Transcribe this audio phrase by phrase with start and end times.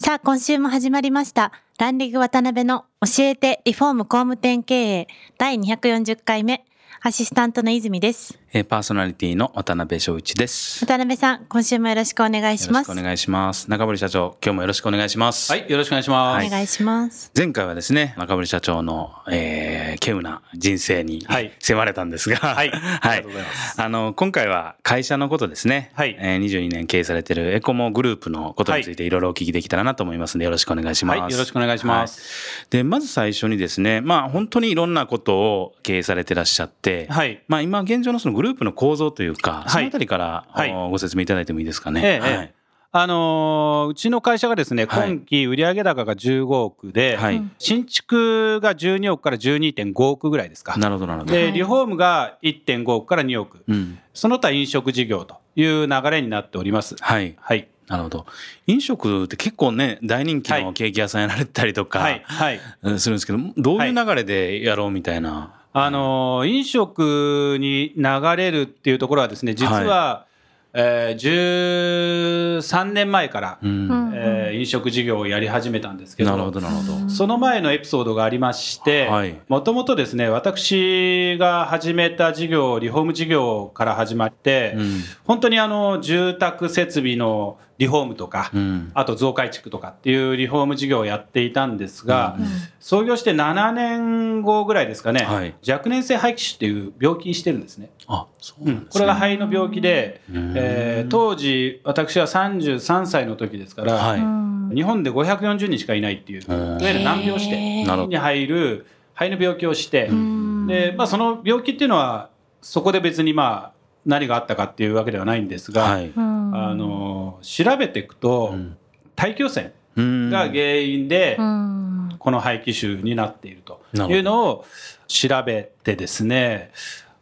[0.00, 5.08] さあ今週も始まりましたランディング渡辺の教えてリフォーム工務店経営
[5.38, 6.64] 第240回目
[7.02, 8.37] アシスタントの泉です。
[8.50, 10.86] えーパーソナリティの渡辺翔一です。
[10.86, 12.88] 渡辺さん、今週もよろしくお願いします。
[12.88, 13.70] よろしくお願いします。
[13.70, 15.52] 中堀社長、今日もよろしくお願いします。
[15.52, 16.46] はい、よろしくお願いします。
[16.46, 17.30] お願いします。
[17.36, 31.20] 前回はですね、中堀社長の、えー、稀有な人生に、はい迫れたんですが、はいはいありがとうございますあの、今回は会社のことですね、はいえー、22年経営されているエコモグループのことについていろいろお聞きできたらなと思いますので、よろしくお願いします。
[31.20, 32.66] はい、よろしくお願いします。
[32.70, 42.00] で、まず最初にですね、まあ本当にいろんなことを経営されてらっしゃって、はいまあ今現状のそのグループの構造というか、いそのあたりから、はいおご説明いただいてもいいですかね。
[42.04, 42.54] ええええはい
[42.90, 50.76] あのーうちの会社がですね、はい今期売上高が15億で、はい新築が12億から12.5億ぐらいですか。
[50.78, 51.32] なるほど、なるほど。
[51.34, 53.64] で、はいリフォームが1.5億から2億。
[53.66, 53.98] うん。
[54.14, 56.94] その他飲食事業という流れになっております。
[57.00, 57.34] はい。
[57.40, 57.68] はい。
[57.88, 58.26] なるほど。
[58.68, 62.22] 飲食って結構ね、大人気はいのケーキ屋さんやられてたりとか、はい。
[62.24, 62.60] はい。
[62.84, 65.57] うんするんですけど、どういう流れでやろうみたいな。
[65.72, 70.26] あのー飲食に流れるっていうところはですね、実は、
[70.72, 73.88] えー13年前から、うん。
[73.88, 77.10] うんえー飲食事業をやり始めたんですけど、なるほど、なるほど。
[77.10, 85.02] その前のエピソードがありましてはい、もともとですね、私が始めた事業、リフォーム事業から始まって、うん。
[85.24, 88.90] 本当にあの、住宅設備のリフォームとか、うん。
[88.94, 92.46] あと増改築とかっていうリフォーム事業をやっていたんですが、うん
[92.80, 97.90] 創業して7年後ぐらいですかね、はい若年性肺気腫っていう病気にしてるんですね。
[98.06, 98.88] あ、そううんなんですね。
[98.92, 104.74] これが肺の病気で、うんえー当時、私は33歳の時ですから、はい。
[104.74, 112.30] 日本で540人しかいないっていう、いんわゆる難病して、に入る肺の病気をして、んでまあ、その病気っていうのは、
[112.62, 116.12] そこで別にまあ何があったかっていうわけではないんですが、はい。
[116.58, 116.70] うん。
[116.70, 118.76] あの調べていくと、うん。
[119.16, 120.30] 大気汚染うん。
[120.30, 122.16] が原因で、うん。
[122.18, 124.64] この肺気腫になっているというのを
[125.06, 126.72] 調べてですね、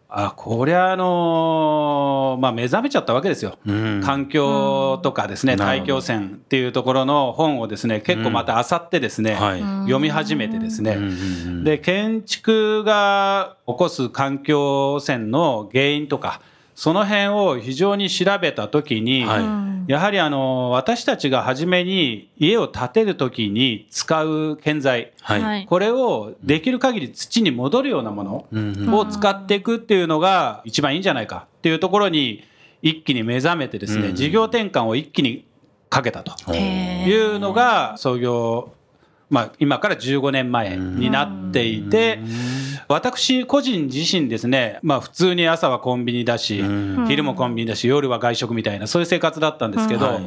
[0.08, 3.58] あこりゃあのまあ、目覚めちゃったわけですよ。
[3.66, 4.00] うん。
[4.02, 9.60] 環境とかですね、うん大気汚染っていうところの本をですね、結構また漁ってですね、はい。
[9.60, 11.14] 読み始めてですね、うんうんう
[11.50, 11.64] ん。
[11.64, 16.40] で、建築が起こす環境汚染の原因とか、
[16.76, 19.40] その辺を非常に調べたときに、は
[19.88, 19.90] い。
[19.90, 25.42] やはりあの、私たちが初めに家を建てるときに使う建材、はい。
[25.42, 25.66] はい。
[25.66, 28.76] これをできる限り土に戻るようなものうん。
[28.76, 32.44] うんを使っていくっていうのが一番いいんじゃないかっていうところに
[32.82, 34.14] 一気に目覚めてですね、うん。
[34.14, 35.46] 事業転換を一気に
[35.88, 37.36] かけたとい。
[37.36, 38.70] うのが創業、
[39.30, 42.18] まあ、今から15年前になっていて、
[42.88, 47.06] 私個人自身ですね、まあ、普通に朝はコンビニだし、うん。
[47.08, 50.22] 昼もコンビニだし、夜は外食みたいな、そういう生活だったんですけど、はい。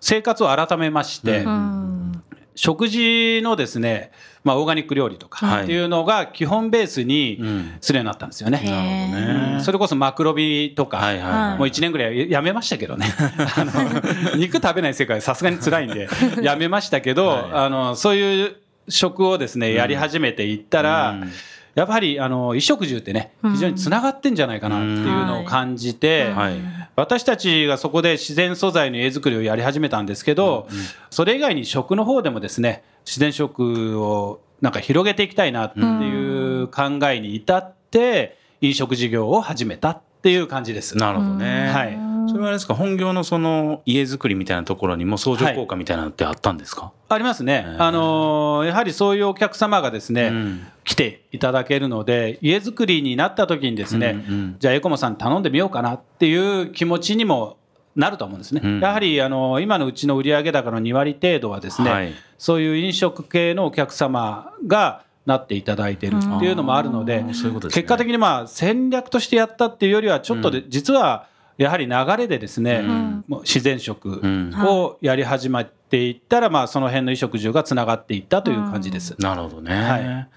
[0.00, 2.22] 生活を改めまして、うん。
[2.54, 4.10] 食事のですね、
[4.42, 5.50] まあ、オーガニック料理とはい。
[5.58, 7.72] かっていうのが基本ベースにうん。
[7.80, 9.52] するようになったんですよね。
[9.54, 9.60] うん。
[9.62, 11.58] それこそマクロビとか、はいはい。
[11.58, 13.06] もう1年ぐらいやめましたけどね。
[13.56, 16.08] あの肉食べない世界さすがに辛いんで、
[16.42, 17.44] やめましたけど、はい。
[17.52, 18.56] あの、そういう
[18.88, 21.32] 食をですね、やり始めていったら、うん
[21.74, 26.54] やっぱり、あの、衣食住ってね、非常につながってんじゃないかなっていうのを感じて、はい。
[26.96, 30.66] 私たちがそこで自然素材の絵作りをやり始めたんですけど、
[31.10, 40.96] それ以外に食の方でもですね、自然食をなんか広げていきたいなっていう考えに至って、飲食事業を始めたっていう感じです。
[40.96, 41.68] なるほどね。
[41.68, 42.07] はい。
[42.28, 47.66] それはあれですか、本業のその家づくりみたいなところにも相乗効果みたいなのってあったんですか、ありますね。
[47.78, 50.66] あのーやはりそういうお客様がですね、うん。
[50.84, 57.58] 来ていただけるので、家づくりになった時にですね、うんうんじゃあエコモさん頼んでみようかなっていう気持ちにも
[57.94, 58.60] なると思うんですね。
[58.64, 62.12] うんやはりあの今のうちの売上高の2割程度はですね、はい。
[62.38, 71.26] そういう飲食系のお客様がなっていただいているっていうのもあるので、結果的にまあ戦略としてやったっていうよりはちょっとで、実は
[71.58, 73.24] やはり流れでですね、ん。
[73.26, 74.54] もう自然食うん。
[74.64, 79.16] をやり始めていったら、まあその辺の衣食住がつながっていったという感じです。
[79.18, 79.74] なるほどね。
[79.74, 80.28] はい。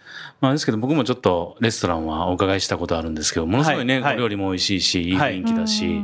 [0.41, 4.03] まあですけど僕もちょっとレストランはお伺いしたことあるんですけど、ものすごいね、はい。
[4.03, 4.15] はい。
[4.15, 5.13] お料理も美味しいし、い。
[5.13, 6.03] い雰囲気だし、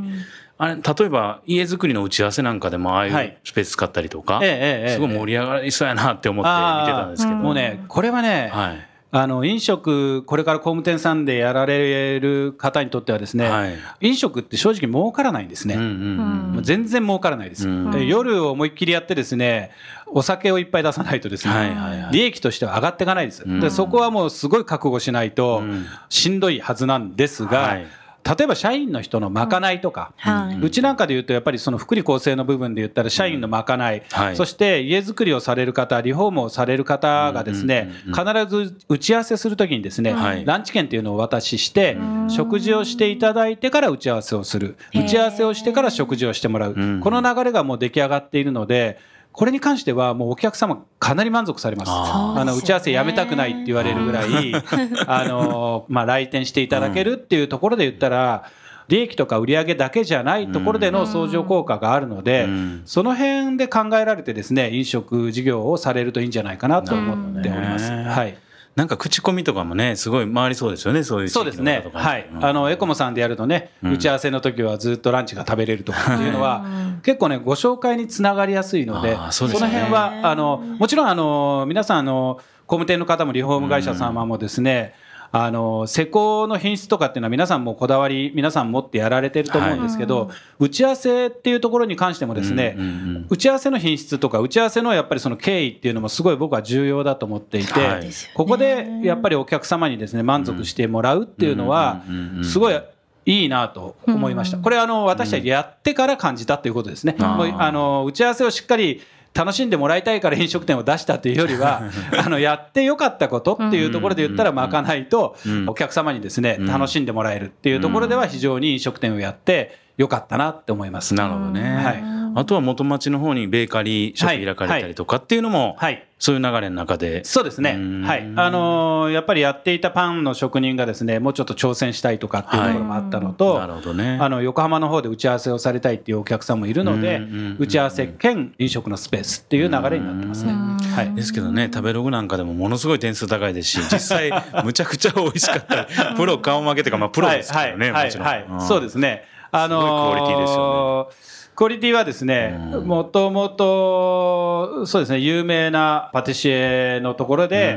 [0.56, 3.26] あれ例えば家づくりの打ち合わせなんかでもああいはい。
[3.26, 4.50] うスペース使ったりとか、ええ
[4.90, 13.78] ええすごい盛り上がりそうやなって思って見てたんですけど、もうね、これはね、はいあの飲食、これから工務店さんでやられる方にとってはですね、はい。
[14.00, 15.76] 飲食って正直儲からないんですね。
[15.76, 17.90] うんうんもう全然儲からないです、うん。
[17.90, 19.70] で夜を思いっきりやってですね
[20.06, 22.12] お酒をいっぱい出さないとですね、はいはいはい。
[22.12, 23.60] 利益としては上がっていかないです、ん。
[23.60, 25.86] でそこはもうすごい覚悟しないとん。
[26.10, 27.86] しんどいはずなんですが、はい
[28.24, 30.60] 例えば社員の人のまかないとか、はい。
[30.60, 34.36] うちなんかで言うとやっぱりその福利厚生の部分で言ったら社員のまかない、はい。
[34.36, 40.44] そして家づくりをされる方リフォームをされる方がですね、必ず打ち合わせするときにですね、はい。
[40.44, 41.96] ランチ券っていうのをお渡しして、
[42.28, 44.76] 食事をしていただいてから打ち合わせをする。
[44.94, 47.00] 打ち合わせをしてから食事をしてもらう、ん。
[47.00, 48.98] この流れがもう出来上がっているので
[49.38, 51.92] これに関してはもうお客様かなり満足されます。
[51.92, 54.52] ああの打ち合わせやめたくないって言われるぐらい、
[55.06, 58.50] あのまあ来店していただけるっていうところで言ったら。
[58.88, 67.90] 利益とか売上だけじゃないところでの相乗効果があるので、うんその辺で考えられてですね飲食事業をされるといいんじゃないかなと思っております。
[67.90, 68.38] ねはい。
[68.78, 71.84] なんか口コミとかもねすごい回りそうですよねそういう地そうですね。
[71.92, 72.28] はい。
[72.32, 72.44] うん。
[72.44, 73.92] あの、エコモさんでやるとね、うん。
[73.94, 76.64] 打ち合わせの時はずっとランチが食べれるとかっていうのは、
[77.02, 79.54] 結構ね、ご紹介につながりやすいので、そね。
[79.54, 84.94] の辺は、あの、もちろん、あの、皆さん、あの、工務店の方もリフォーム会社様もですね、
[85.30, 98.10] あの施工の品質とかっていうのは皆さんもこだわり皆さん持ってやられてると思うんですけど、打ち合わせっていうところに関してもですね、うんうんうん打ち合わせの品質とか打ち合わせのやっぱりその経緯っていうのもすごい僕は重要だと思っていて、はい。
[98.34, 102.02] ここでやっぱりお客様にですね満足してもらうっていうのは
[102.42, 102.80] すごい
[103.26, 104.56] いいなと思いました。
[104.56, 107.16] これあの私たちやってから感じたということですね。
[107.18, 109.02] うあの打ち合わせをしっかり
[109.34, 111.82] 楽しんでもらいたいから飲食店を出したっていうよりは
[112.24, 115.68] あのやってよかったことっていうところで言ったらまかないとうん。
[115.68, 116.66] お客様にですねうん。
[116.66, 121.14] 楽しんでもらえるっていうところでは非常に飲食店をやってよかったなって思います。
[121.14, 126.04] なるほどね、はいあとは元町の方にベーカリーショップ開かれたりとかっていうのも、はい。
[126.20, 127.24] そういう流れの中で。
[127.24, 127.76] そうですね。
[127.76, 128.02] うん。
[128.02, 128.32] はい。
[128.34, 134.18] あのーやっぱりやっていたパンの職人がですね、もうちょっと挑戦したいとかっていうところもあったのと、なるほどね。
[134.20, 137.20] あの、横浜の方で打ち合わせをされたいっていうお客さんもいるので
[137.58, 140.52] 打ち合わせ兼飲食のスペースっていう流れになってますね。
[140.52, 141.14] はい。
[141.14, 144.30] ですけどね食べログなんかでもものすごい点数高いですし 実際
[144.64, 145.86] むちゃくちゃ美味しかったり
[146.16, 148.04] プロ顔負けというかまあプロですからね、はい。
[148.06, 149.24] もちろん、はいそうですね。
[149.50, 151.10] あのすごいクオリティですよ
[151.58, 157.76] クオリティはですね、もともと、そうですね、有名なパティシエのところで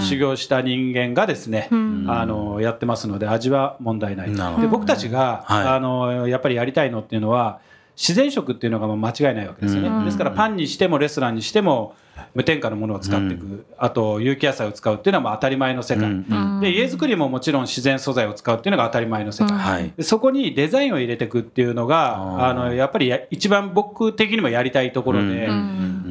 [0.00, 2.04] 修行した人間がですね、ん。
[2.10, 4.34] あの、やってますので、味は問題ない。
[4.60, 5.66] で、僕たちが、はい。
[5.66, 7.60] あの、やっぱりやりたいのっていうのは、
[7.96, 9.88] 自然食っていうのが間違いないわけですよね。
[9.88, 10.04] うん。
[10.04, 11.94] ですから、パンにしてもレストランにしても、
[12.34, 16.02] 無添加のものを使っていく、あと有機野菜を使うっていうのはもう当たり前の世界、
[16.60, 25.48] で家づくりももちろん自然素材を使うっていうのが当たり前の世界、そこにデザインを入れていくっていうのがあのやっぱりや一番僕的にもやりたいところで、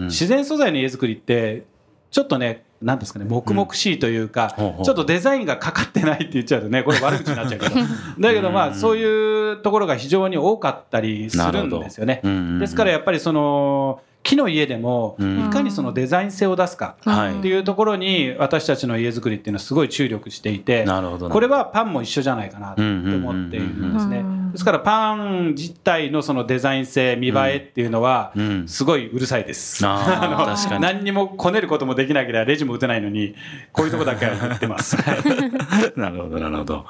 [0.06, 1.66] 自然素材の家づくりって
[2.10, 4.86] ちょっとねなんですかね黙々しいというか、ほうほう。
[4.86, 7.76] ちょっとデザインがかかってないって言っちゃうとねこれ悪口になっちゃうけど。
[8.20, 12.22] だけどまあそういうところが非常に多かったりするんですよね。
[12.60, 15.48] ですからやっぱりその木の家でもうん。
[15.48, 17.40] いかにそのデザイン性を出すかはい。
[17.40, 24.18] っていうところに私たちの家づくりっていうのはすごい注力していてこれはパンも一緒じゃないかなと思っているんですね。
[24.20, 28.68] うんですからパン自体のそのデザイン性見栄えっていうのはうん。
[28.68, 30.82] すごいうるさいです、あー の確かに。
[30.82, 33.36] 何にもこねることもできなければレジも打てないのに
[33.72, 34.98] こういうとこだけは言ってます。
[35.96, 36.86] なるほどなるほど。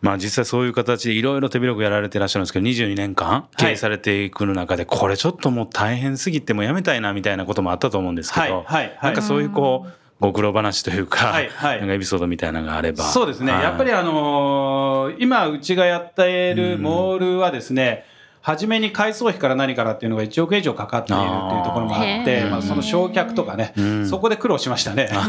[0.00, 8.98] まあ実際そういう形でいろいろ手広くやられてらっしゃるんですけど22年間経営されていく中でこれちょっともう大変すぎてもうやめたいなみたいなこともあったと思うんですけど、はいはいはい。
[9.02, 9.92] なんかそういうこう
[10.24, 11.78] ご苦労話というか、はいはい。
[11.80, 13.04] なんかエピソードみたいなのがあれば。
[13.04, 13.62] そうですね、はい。
[13.62, 18.04] やっぱりあのー今、うちがやっているモールはですね、
[18.40, 24.06] 初めに改装費から何からっていうのが1億円以上かかっているっていうところもあって、まあ、その焼却とかね、ん。
[24.06, 25.08] そこで苦労しましたね。
[25.12, 25.26] あ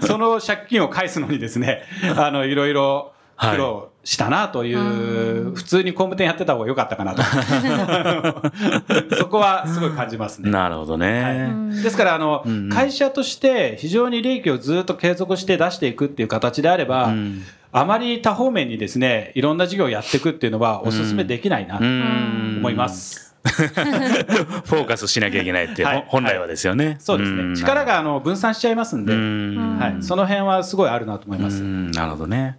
[0.00, 1.82] のその借金を返すのにですね、
[2.16, 7.22] あのいろいろ苦労したなという、普通に工務店やってた方が良かったかなと。
[9.16, 10.50] そこはすごい感じますね。
[10.50, 11.48] なるほどね、
[11.82, 12.68] ですからあの、んうん。
[12.68, 17.42] 会社として非常に利益をずっと継続して出していくっていう形であれば、ん。
[17.72, 22.56] あまり多方面にですねいろんな事業をやっていくっていうのはお勧めできないなとうん。
[22.58, 23.33] 思います。
[23.44, 26.96] フォーカスしなきゃいけないって、はい本来はですよね。
[26.98, 27.56] そうですね。
[27.56, 31.62] 力があの分散しちゃいますんで、うんはい、その辺はすごいあるなと思います。
[31.62, 32.58] うんなるほどね。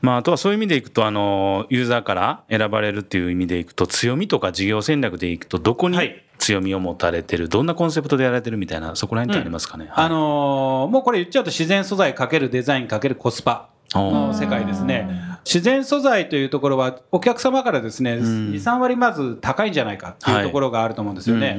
[0.00, 9.90] まあ、あとはそういう意味でいくと、あの、ユーザーから選ばれるっていう意味でいくと、強みとか事業戦略でいくと、どこにはい強みを持たれてる、どんなコンセプトでやられてるみたいな、そこら辺ってありますかね？
[9.94, 15.08] あのーもうこれ言っちゃうと自然素材かけるデザインかけるコスパの世界ですね。
[15.44, 18.52] 自然素材というところはお客様からですね、ん。
[18.52, 21.58] 23割まず高いんじゃないかっていうところがあると思うんですよね。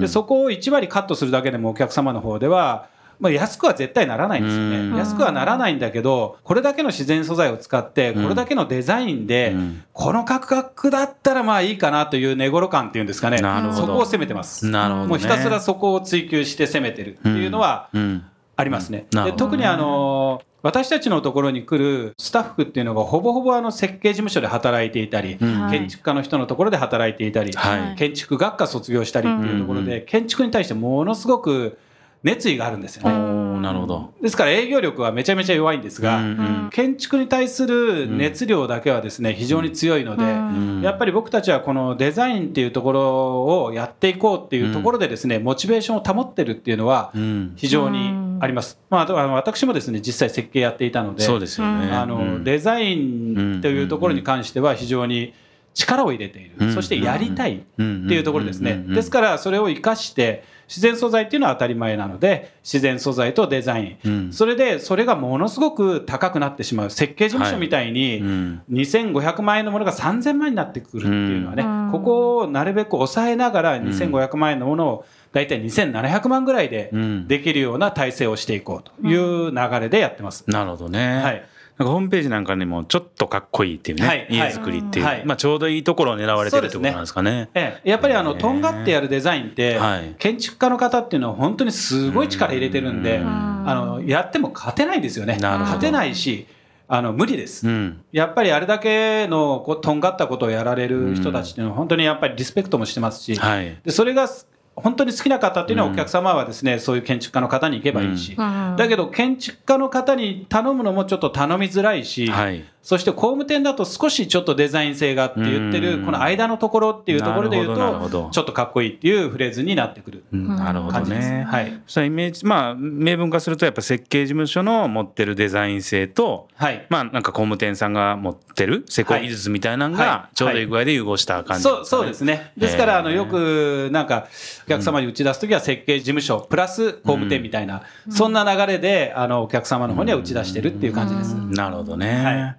[0.00, 2.90] でそこを1割カットするだけでもお客様の方では
[3.22, 4.96] まあ、安くは絶対ならないんですよね、うん。
[4.96, 9.84] 安くはならないんだけどこれだけの自然素材を使ってこれだけのデザインで、うん。
[9.92, 13.38] この価格だったらまあいいかなという値頃感っていうんですかね。
[13.38, 14.66] そこを攻めてます。
[14.66, 15.08] なるほどね。
[15.10, 18.24] もうひたすらそこを追求して攻めてるっていうのはうん。
[18.56, 19.06] ありますね。
[19.10, 25.60] で特にあの私たちのところに来るスタッフっていうのがほぼほぼあの設計事務所で働いていたり、うん。
[25.62, 25.78] はい。
[25.78, 27.96] 建築家の人のところで働いていたり、はい。
[27.96, 31.78] 建築学科卒業したりっていうところで、建築に対してものすごく
[32.22, 33.14] 熱意があるんですよおね。
[33.16, 34.12] ーなるほど。
[34.22, 36.30] ですから営業力はめちゃめちゃ弱いんですが、うんう
[36.66, 36.70] ん。
[36.70, 40.80] 建築に対する熱量だけはですね非常に強いので、うん。
[40.82, 47.52] やっぱり僕たちはこのデザインっていうところをやっていこうっていうところでですね、モチベーションを保ってるっていうのはうん。
[47.56, 48.12] 非常に
[48.42, 48.76] あります。
[48.90, 51.92] まあ、あの私もですね実際設計やっていたので、そうですよね。
[51.92, 52.44] あのうん。
[52.44, 55.32] デザインというところに関しては非常に
[55.74, 56.74] 力を入れている、うん。
[56.74, 58.84] そしてやりたいっていうところですね。
[58.88, 64.32] ですからそれを生かして自然素材っていうのは当たり前なので自然素材とデザイン、うん。
[64.32, 68.62] それでそれがものすごく高くなってしまう設計事務所みたいに、うん。
[68.72, 71.92] 2500万円のものが3000万円になってくるっていうのはね、うん。
[71.92, 77.28] ここをなるべく抑えながら2500万円のものを大体2700万ぐらいでうん。
[77.28, 80.44] できるような体制をしていこうという流れでやってます。
[80.46, 81.48] なるほどね、はい。
[81.78, 84.26] なんかホームページなんかにもちょっとかっこいいっていうね、はい。
[84.30, 85.24] 家作りっていう、はい。
[85.24, 87.48] まあ、ちょうどいいところを狙われてるってことなんですかね。
[87.54, 90.14] ええ、やっぱりあのとんがってやるデザインって、はい。
[90.18, 93.26] 建築家の方っていうのは本当にすごい力入れてるんで、うん。
[93.68, 95.38] あのやっても勝てないんですよね。
[95.40, 96.46] 勝てないし
[96.88, 97.66] あの無理です。
[97.66, 98.04] うん。
[98.12, 103.78] やっぱりあれだけのこうとんがったことをやられる人たちっていうのは本当にやっぱりリスペクトもしてますし、はい。
[103.82, 104.28] でそれが
[104.74, 108.76] 本当に好きな方っていうのはお客様はですね、そういう建築家の方に行けばいいし、うん。
[108.76, 121.30] だけど建築家の方に頼むのもちょっと頼みづらいし、はいそして工務店だと少しちょっとデザイン性がって言ってうんるこの間のところっていうところで言うとちょっとかっこいいっていうフレーズになってくるうんなるほど感じです。
[121.30, 121.44] ね。
[121.44, 121.80] はい。
[121.86, 126.86] そしたらイメージまあ明文化するとやっぱ設計事務所の持ってるデザイン性とはい。
[126.88, 132.52] まあなんか工務店さんが持ってる施工技術みたいなのはいがちょうどいい具合で融合した感じそうそうですね。
[132.56, 134.26] ですから、あの、よく、なんか、
[134.66, 141.34] お客様に打ち出すときは設計事務所、プラス工務店みたいな、そんな流れで、あの、お客様の方には打ち出してるっていう感じです。
[141.34, 142.24] なるほどね。
[142.24, 142.56] はい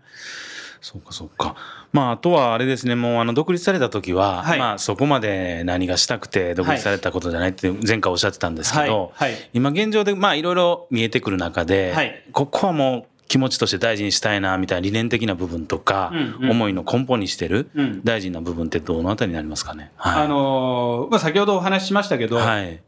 [0.84, 1.56] そうかそうか。
[1.94, 19.92] まああとはあれですねもうあの独立された時は、はいまあそこまで何がしたくて独立されたことじゃないって前回おっしゃってたんですけど、はいはい今現状でまあいろいろ見えてくる中で、はいここはもう気持ちとして大事にしたいなみたいな理念的な部分とか、うんうん思いの根本にしてるうん大事な部分ってどのあたりになりますかね？
[19.96, 20.24] はい。
[20.25, 22.82] あのーまあ、先ほどお話ししましたけど、はい。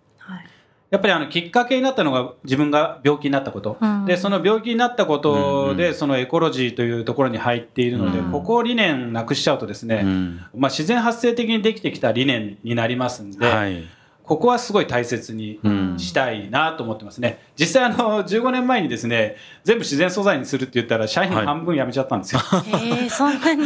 [0.86, 4.06] はいやっぱりあのきっかけになったのが自分が病気になったこと、うん。
[4.06, 5.94] でその病気になったことで、うん。
[5.96, 8.32] そのエコロジーというところに入っているので、うん。
[8.32, 10.42] ここを理念なくしちゃうとですね、うん。
[10.56, 13.84] まあ、自然発生的にできてきた理念になりますんで、はい。
[14.26, 17.40] ここはすごい大切にうんしたいなと思ってますね。
[17.56, 22.42] 実際あの15年前にですね全部自然素材にするって言ったら社員はい半分辞めちゃったんですよ。
[22.68, 23.64] えー、そんなに？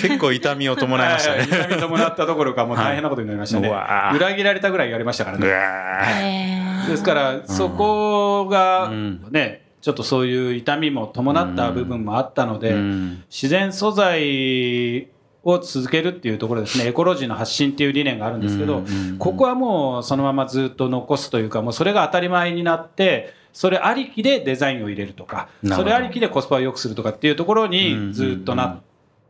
[0.00, 1.38] 結構痛みを伴いましたね。
[1.38, 3.68] はい痛み伴ったどころかもう大変なことになりましたね。
[3.68, 6.84] うわー裏切られたぐらい言われましたからうね。
[6.88, 15.08] ですからそこがうんねちょっとそういう痛みも伴った部分もあったので、うん自然素材
[15.52, 16.86] を続けるっていうところですね。
[16.86, 18.84] エコロジーの発信っていう理念があるんですけど、
[19.18, 28.80] ここはもうそのままずっと残すというかもうそれが当たり前になってそれありきでデザインを入れるとかそれありきでコスパを良くするとかっていうところにずっとなっ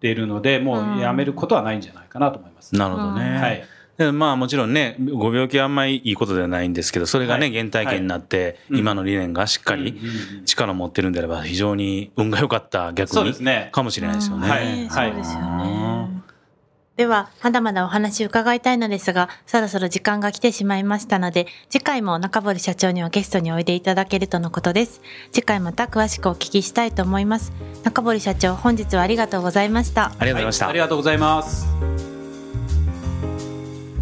[0.01, 2.75] ているのでもうやめることはないんじゃないかなと思います。
[2.75, 3.39] なるほどね。
[3.39, 3.65] はい。
[3.97, 8.81] でまあもちろんねご病気はあんまりいいことではないんですけどそれがね、はい原体験になって、はい。
[8.81, 10.01] 今の理念がしっかり
[10.45, 13.71] 力を持ってるんであれば非常に運が良かった逆にそうですね。
[13.73, 14.49] かもしれないですよね。
[14.49, 14.67] はい。
[14.83, 15.11] ねはい。
[15.11, 15.88] そうですよね。
[16.99, 25.01] では、まだまだお話伺いたいのですが、そろそろ時間が来てしまいましたので、次回も中堀社長にはゲストにおいでいただけるとのことです。
[25.31, 27.53] 次回また詳しくお聞きしたいと思います。
[27.85, 30.07] 中堀社長、本日はありがとうございました。
[30.19, 30.65] ありがとうございました。
[30.65, 31.69] はいありがとうございます。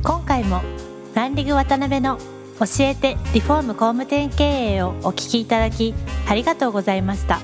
[0.02, 0.62] 今回も
[1.12, 5.92] ランディング渡辺の教えてリフォーム工務店経営をお聞きいただき
[6.26, 7.40] ありがとうございました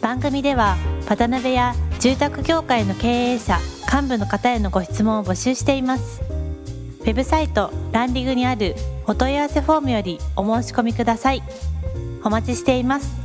[0.00, 0.76] 番組では
[1.08, 3.58] 渡辺や住宅業界の経営者
[3.92, 6.22] 幹部の方へのご質問を募集しています。
[7.00, 8.74] ウェブサイトランディングにある
[9.06, 11.42] お問い合わせフォームよりお申し込みください。
[12.24, 13.21] お待ちしています。